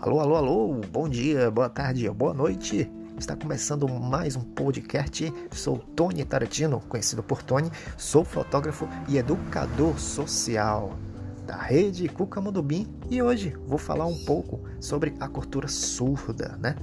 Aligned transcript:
Alô, 0.00 0.20
alô, 0.20 0.36
alô, 0.36 0.80
bom 0.92 1.08
dia, 1.08 1.50
boa 1.50 1.68
tarde, 1.68 2.08
boa 2.08 2.32
noite. 2.32 2.88
Está 3.18 3.34
começando 3.34 3.88
mais 3.88 4.36
um 4.36 4.42
podcast. 4.42 5.32
Sou 5.50 5.76
Tony 5.76 6.24
Tarantino, 6.24 6.80
conhecido 6.88 7.20
por 7.20 7.42
Tony. 7.42 7.68
Sou 7.96 8.24
fotógrafo 8.24 8.88
e 9.08 9.18
educador 9.18 9.98
social 9.98 10.96
da 11.44 11.56
rede 11.56 12.08
Cuca 12.08 12.40
Mudubim 12.40 12.86
e 13.10 13.20
hoje 13.20 13.56
vou 13.66 13.76
falar 13.76 14.06
um 14.06 14.24
pouco 14.24 14.60
sobre 14.80 15.14
a 15.18 15.26
cultura 15.26 15.66
surda, 15.66 16.56
né? 16.60 16.76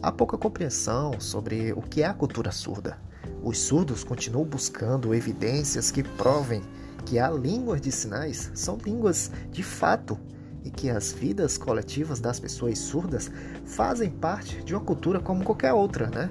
Há 0.00 0.12
pouca 0.12 0.38
compreensão 0.38 1.18
sobre 1.18 1.72
o 1.72 1.82
que 1.82 2.02
é 2.02 2.06
a 2.06 2.14
cultura 2.14 2.52
surda. 2.52 2.96
Os 3.42 3.58
surdos 3.58 4.04
continuam 4.04 4.46
buscando 4.46 5.12
evidências 5.12 5.90
que 5.90 6.04
provem 6.04 6.62
que 7.04 7.18
as 7.18 7.34
línguas 7.34 7.80
de 7.80 7.90
sinais 7.90 8.52
são 8.54 8.78
línguas 8.84 9.32
de 9.50 9.64
fato 9.64 10.16
e 10.64 10.70
que 10.70 10.90
as 10.90 11.12
vidas 11.12 11.56
coletivas 11.56 12.20
das 12.20 12.38
pessoas 12.38 12.78
surdas 12.78 13.30
fazem 13.64 14.10
parte 14.10 14.62
de 14.62 14.74
uma 14.74 14.84
cultura 14.84 15.20
como 15.20 15.44
qualquer 15.44 15.72
outra, 15.72 16.08
né? 16.08 16.30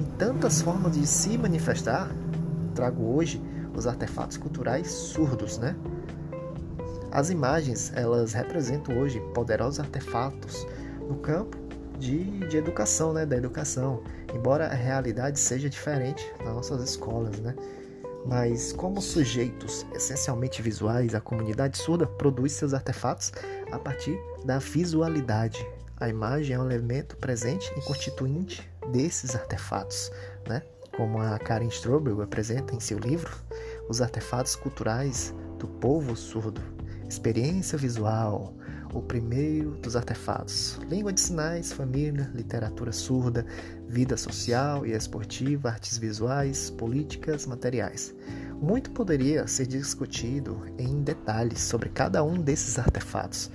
Em 0.00 0.04
tantas 0.16 0.60
formas 0.60 0.92
de 0.92 1.06
se 1.06 1.36
manifestar, 1.36 2.10
trago 2.74 3.02
hoje 3.14 3.40
os 3.74 3.86
artefatos 3.86 4.36
culturais 4.36 4.90
surdos, 4.90 5.58
né? 5.58 5.76
As 7.10 7.30
imagens, 7.30 7.92
elas 7.94 8.32
representam 8.32 8.98
hoje 8.98 9.20
poderosos 9.34 9.80
artefatos 9.80 10.66
no 11.08 11.16
campo 11.16 11.56
de, 11.98 12.24
de 12.46 12.56
educação, 12.56 13.12
né? 13.12 13.24
Da 13.24 13.36
educação, 13.36 14.02
embora 14.34 14.66
a 14.66 14.74
realidade 14.74 15.38
seja 15.38 15.68
diferente 15.68 16.24
nas 16.44 16.54
nossas 16.54 16.82
escolas, 16.82 17.38
né? 17.40 17.54
Mas, 18.26 18.72
como 18.72 19.00
sujeitos 19.00 19.86
essencialmente 19.94 20.60
visuais, 20.60 21.14
a 21.14 21.20
comunidade 21.20 21.78
surda 21.78 22.06
produz 22.06 22.52
seus 22.52 22.74
artefatos 22.74 23.32
a 23.70 23.78
partir 23.78 24.18
da 24.44 24.58
visualidade. 24.58 25.66
A 25.98 26.08
imagem 26.08 26.54
é 26.54 26.58
um 26.58 26.70
elemento 26.70 27.16
presente 27.16 27.72
e 27.76 27.80
constituinte 27.82 28.68
desses 28.92 29.34
artefatos, 29.34 30.10
né? 30.46 30.62
como 30.96 31.20
a 31.20 31.38
Karen 31.38 31.68
Strobel 31.68 32.22
apresenta 32.22 32.74
em 32.74 32.80
seu 32.80 32.98
livro 32.98 33.30
Os 33.88 34.00
Artefatos 34.00 34.56
Culturais 34.56 35.34
do 35.58 35.66
Povo 35.66 36.16
Surdo. 36.16 36.60
Experiência 37.08 37.78
visual, 37.78 38.54
o 38.92 39.02
primeiro 39.02 39.72
dos 39.72 39.94
artefatos. 39.94 40.80
Língua 40.88 41.12
de 41.12 41.20
sinais, 41.20 41.72
família, 41.72 42.30
literatura 42.34 42.92
surda, 42.92 43.46
vida 43.86 44.16
social 44.16 44.86
e 44.86 44.92
esportiva, 44.92 45.68
artes 45.68 45.98
visuais, 45.98 46.70
políticas, 46.70 47.46
materiais. 47.46 48.14
Muito 48.60 48.90
poderia 48.90 49.46
ser 49.46 49.66
discutido 49.66 50.62
em 50.78 51.02
detalhes 51.02 51.60
sobre 51.60 51.90
cada 51.90 52.24
um 52.24 52.40
desses 52.40 52.78
artefatos, 52.78 53.50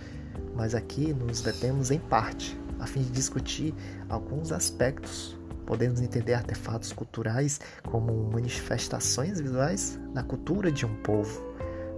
mas 0.56 0.76
aqui 0.76 1.12
nos 1.12 1.42
detemos 1.42 1.90
em 1.90 2.00
parte, 2.00 2.58
a 2.80 2.86
fim 2.86 3.02
de 3.02 3.10
discutir 3.10 3.74
alguns 4.08 4.52
aspectos. 4.52 5.36
Podemos 5.66 6.02
entender 6.02 6.36
artefatos 6.36 6.94
culturais 6.94 7.60
como 7.90 8.30
manifestações 8.32 9.40
visuais 9.40 10.00
da 10.14 10.22
cultura 10.22 10.72
de 10.72 10.86
um 10.86 10.96
povo, 11.02 11.44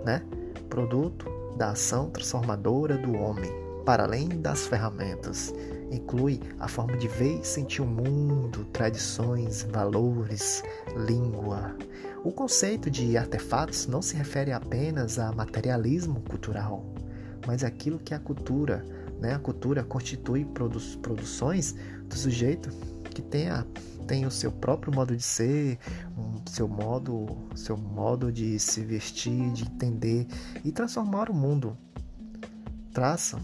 né? 0.05 0.21
Produto 0.69 1.29
da 1.57 1.71
ação 1.71 2.09
transformadora 2.09 2.97
do 2.97 3.17
homem, 3.17 3.51
para 3.85 4.03
além 4.03 4.29
das 4.29 4.65
ferramentas. 4.65 5.53
Inclui 5.91 6.39
a 6.57 6.67
forma 6.67 6.97
de 6.97 7.07
ver 7.07 7.41
e 7.41 7.45
sentir 7.45 7.81
o 7.81 7.85
mundo, 7.85 8.65
tradições, 8.71 9.63
valores, 9.63 10.63
língua. 10.95 11.75
O 12.23 12.31
conceito 12.31 12.89
de 12.89 13.17
artefatos 13.17 13.85
não 13.85 14.01
se 14.01 14.15
refere 14.15 14.53
apenas 14.53 15.19
a 15.19 15.33
materialismo 15.33 16.21
cultural, 16.21 16.85
mas 17.45 17.65
aquilo 17.65 17.99
que 17.99 18.13
a 18.13 18.19
cultura, 18.19 18.81
né, 19.19 19.33
a 19.33 19.39
cultura 19.39 19.83
constitui 19.83 20.45
produ 20.45 20.79
produções 21.01 21.75
do 22.07 22.15
sujeito 22.15 22.69
que 23.09 23.21
tem, 23.21 23.49
a, 23.49 23.65
tem 24.07 24.25
o 24.25 24.31
seu 24.31 24.53
próprio 24.53 24.95
modo 24.95 25.17
de 25.17 25.21
ser, 25.21 25.77
um, 26.17 26.41
seu 26.49 26.65
modo, 26.65 27.27
seu 27.55 27.75
modo 27.75 28.31
de 28.31 28.57
se 28.57 28.85
vestir, 28.85 29.51
de 29.51 29.65
entender 29.65 30.25
e 30.63 30.71
transformar 30.71 31.29
o 31.29 31.33
mundo. 31.33 31.77
Traça 32.93 33.37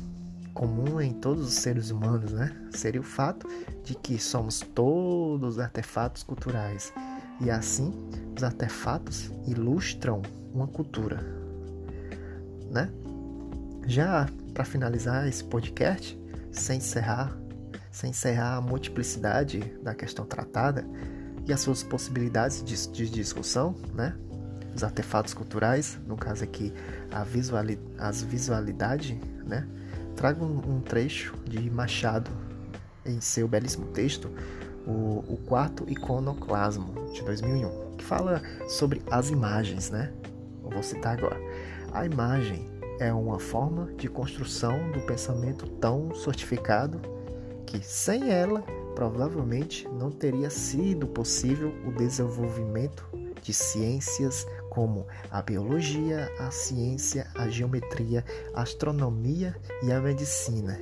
comum 0.54 1.02
em 1.02 1.12
todos 1.12 1.50
os 1.50 1.56
seres 1.56 1.92
humanos, 1.92 2.32
né? 2.32 2.56
Seria 2.72 3.02
o 3.02 3.04
fato 3.04 3.46
de 3.84 3.94
que 3.94 4.18
somos 4.18 4.62
todos 4.62 5.60
artefatos 5.60 6.24
culturais 6.24 6.94
e 7.42 7.50
assim 7.50 7.94
os 8.36 8.44
artefatos 8.44 9.32
ilustram 9.48 10.22
uma 10.54 10.68
cultura, 10.68 11.18
né? 12.72 12.90
Já 13.86 14.28
para 14.54 14.64
finalizar 14.64 15.28
esse 15.28 15.44
podcast, 15.44 16.20
sem 16.52 16.78
encerrar 16.78 17.38
sem 17.92 18.12
encerrar 18.12 18.56
a 18.56 18.62
multiplicidade 18.62 19.60
da 19.82 19.94
questão 19.94 20.26
tratada 20.26 20.86
e 21.46 21.54
as 21.54 21.60
suas 21.60 21.84
possibilidades 21.84 22.64
de, 22.64 22.88
de 22.90 23.10
discussão, 23.10 23.76
né? 23.94 24.16
Os 24.76 24.84
artefatos 24.84 25.34
culturais, 25.34 26.00
no 26.06 26.16
caso 26.16 26.44
aqui 26.44 26.72
a 27.12 27.24
visuali, 27.24 27.80
as 27.98 28.22
visualidade, 28.22 29.20
né? 29.46 29.68
Trago 30.16 30.46
um, 30.46 30.76
um, 30.76 30.82
trecho 30.82 31.36
de 31.46 31.70
Machado 31.70 32.30
em 33.06 33.20
seu 33.20 33.48
belíssimo 33.48 33.88
texto, 33.88 34.30
o, 34.86 35.24
o 35.28 35.40
quarto 35.46 35.86
iconoclasmo 35.88 37.12
de 37.14 37.24
2001, 37.24 37.96
que 37.98 38.04
fala 38.04 38.42
sobre 38.68 39.02
as 39.10 39.30
imagens, 39.30 39.90
né? 39.90 40.12
Eu 40.64 40.70
vou 40.70 40.84
citar 40.84 41.18
agora. 41.18 41.38
A 41.92 42.06
imagem 42.06 42.70
é 43.00 43.14
uma 43.14 43.40
forma 43.40 43.92
de 43.98 44.08
construção 44.08 44.92
do 44.92 45.02
pensamento 45.02 45.68
tão 45.68 46.14
certificado 46.14 47.00
que 47.66 47.84
sem 47.84 48.30
ela 48.32 48.62
provavelmente 48.96 49.88
não 49.88 50.12
teria 50.12 50.50
sido 50.50 51.08
possível 51.08 51.74
o 51.86 51.92
desenvolvimento 51.92 53.08
de 53.42 53.54
ciências 53.54 54.46
como 54.70 55.08
a 55.32 55.42
biologia, 55.42 56.30
a 56.40 56.52
ciência, 56.52 57.28
a 57.36 57.48
geometria, 57.48 58.24
a 58.54 58.64
astronomia 58.64 59.56
e 59.82 59.92
a 59.92 60.00
medicina. 60.00 60.80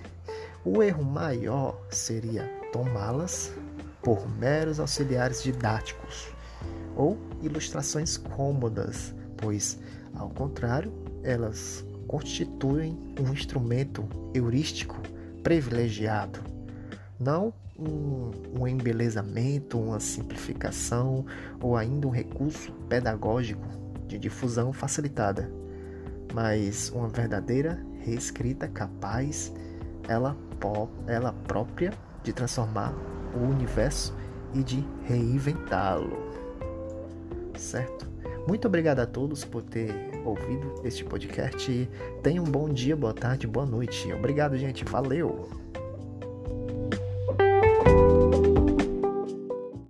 O 0.66 0.82
erro 0.82 1.04
maior 1.04 1.80
seria 1.90 2.44
tomá-las 2.74 3.54
por 4.08 4.26
meros 4.38 4.80
auxiliares 4.80 5.44
didáticos 5.44 6.30
ou 6.96 7.18
ilustrações 7.42 8.16
cômodas, 8.16 9.14
pois, 9.36 9.78
ao 10.16 10.30
contrário, 10.30 10.94
elas 11.24 11.86
constituem 12.08 12.98
um 13.20 13.34
instrumento 13.34 14.08
heurístico 14.34 14.96
privilegiado. 15.44 16.40
Não 17.20 17.54
um, 17.78 18.32
um 18.58 18.66
embelezamento, 18.66 19.78
uma 19.78 20.00
simplificação 20.00 21.26
ou 21.62 21.76
ainda 21.76 22.08
um 22.08 22.12
recurso 22.12 22.72
pedagógico 22.88 23.68
de 24.08 24.18
difusão 24.18 24.72
facilitada, 24.72 25.52
mas 26.34 26.90
uma 26.92 27.10
verdadeira 27.10 27.86
reescrita 28.00 28.70
capaz, 28.70 29.52
ela, 30.08 30.34
ela 31.08 31.34
própria, 31.46 31.92
de 32.24 32.32
transformar 32.32 32.96
o 33.34 33.40
universo 33.40 34.16
e 34.54 34.64
de 34.64 34.84
reinventá-lo. 35.04 36.18
Certo? 37.58 38.08
Muito 38.48 38.68
obrigado 38.68 39.00
a 39.00 39.06
todos 39.06 39.44
por 39.44 39.62
ter 39.62 39.94
ouvido 40.24 40.76
este 40.84 41.04
podcast. 41.04 41.90
Tenham 42.24 42.46
um 42.46 42.50
bom 42.50 42.70
dia, 42.70 42.96
boa 42.96 43.14
tarde, 43.14 43.46
boa 43.46 43.66
noite. 43.66 44.12
Obrigado, 44.14 44.58
gente. 44.58 44.86
Valeu! 44.86 45.67